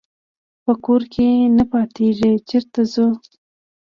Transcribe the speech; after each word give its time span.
دا 0.03 0.03
په 0.65 0.73
کور 0.85 1.01
کې 1.13 1.27
نه 1.57 1.63
پاتېږي 1.71 2.31
چېرته 2.49 2.81
ځو. 2.93 3.07